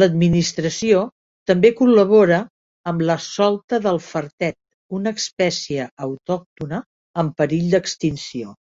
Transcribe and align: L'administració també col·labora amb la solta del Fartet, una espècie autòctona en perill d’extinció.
L'administració 0.00 0.98
també 1.52 1.70
col·labora 1.78 2.42
amb 2.94 3.06
la 3.12 3.18
solta 3.30 3.80
del 3.88 4.04
Fartet, 4.10 4.60
una 5.02 5.18
espècie 5.24 5.90
autòctona 6.12 6.86
en 7.26 7.36
perill 7.44 7.76
d’extinció. 7.78 8.58